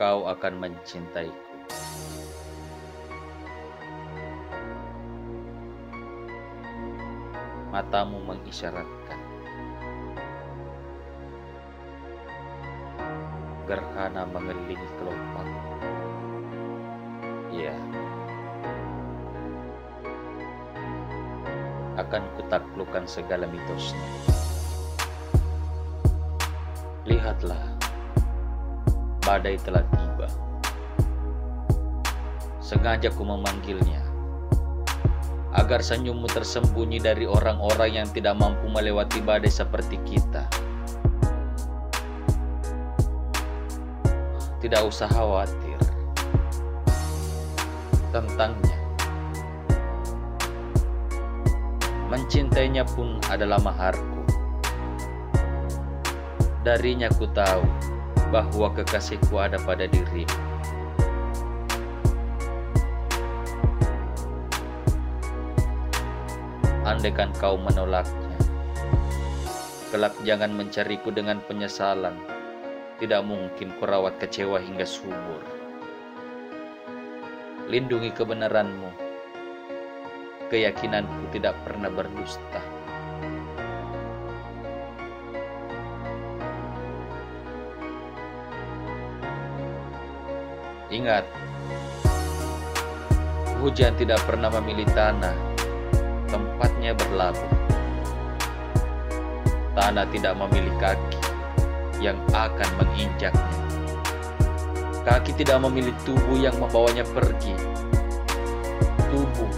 [0.00, 1.36] kau akan mencintaiku.
[7.68, 9.20] Matamu mengisyaratkan.
[13.68, 15.48] Gerhana mengelilingi kelopak.
[17.52, 17.76] Ya.
[22.00, 24.08] Akan kutaklukkan segala mitosnya.
[27.04, 27.79] Lihatlah,
[29.22, 30.28] badai telah tiba.
[32.60, 34.00] Sengaja ku memanggilnya,
[35.50, 40.46] agar senyummu tersembunyi dari orang-orang yang tidak mampu melewati badai seperti kita.
[44.60, 45.80] Tidak usah khawatir
[48.12, 48.78] tentangnya.
[52.10, 54.20] Mencintainya pun adalah maharku.
[56.60, 57.64] Darinya ku tahu
[58.30, 60.38] bahwa kekasihku ada pada dirimu.
[66.86, 68.34] Andaikan kau menolaknya,
[69.94, 72.14] kelak jangan mencariku dengan penyesalan.
[72.98, 75.42] Tidak mungkin kurawat kecewa hingga subur.
[77.70, 78.90] Lindungi kebenaranmu.
[80.50, 82.79] Keyakinanku tidak pernah berdusta.
[90.90, 91.22] Ingat,
[93.62, 95.38] hujan tidak pernah memilih tanah,
[96.26, 97.52] tempatnya berlabuh.
[99.78, 101.18] Tanah tidak memilih kaki
[102.02, 103.54] yang akan menginjaknya.
[105.06, 107.54] Kaki tidak memilih tubuh yang membawanya pergi.
[109.14, 109.52] Tubuh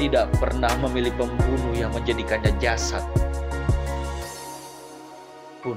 [0.00, 3.04] tidak pernah memilih pembunuh yang menjadikannya jasad.
[5.60, 5.76] Pun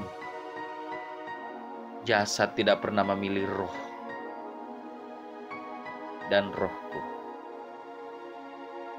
[2.07, 3.90] jasad tidak pernah memilih roh
[6.31, 7.03] dan rohku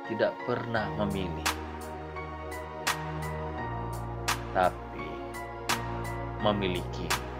[0.04, 1.48] tidak pernah memilih,
[4.52, 5.08] tapi
[6.44, 7.31] memiliki.